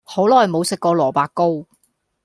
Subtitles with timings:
[0.03, 1.63] 好耐無食過蘿蔔糕